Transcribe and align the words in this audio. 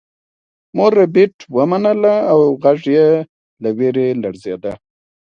مور 0.75 0.91
ربیټ 0.99 1.35
ومنله 1.57 2.15
او 2.31 2.39
غږ 2.63 2.79
یې 2.97 3.09
له 3.61 3.69
ویرې 3.77 4.07
لړزیده 4.21 4.73